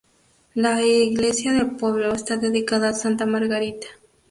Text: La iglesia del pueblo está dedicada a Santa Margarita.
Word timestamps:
La 0.55 0.81
iglesia 0.81 1.53
del 1.53 1.75
pueblo 1.75 2.11
está 2.11 2.35
dedicada 2.35 2.89
a 2.89 2.93
Santa 2.93 3.27
Margarita. 3.27 3.85